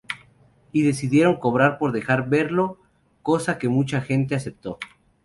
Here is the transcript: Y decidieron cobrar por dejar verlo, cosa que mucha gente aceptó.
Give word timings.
Y 0.71 0.81
decidieron 0.81 1.37
cobrar 1.39 1.77
por 1.77 1.91
dejar 1.91 2.27
verlo, 2.27 2.79
cosa 3.21 3.59
que 3.59 3.69
mucha 3.69 4.01
gente 4.01 4.33
aceptó. 4.33 4.79